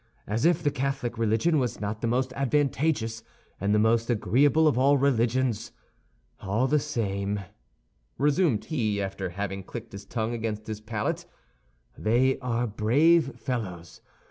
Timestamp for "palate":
10.81-11.27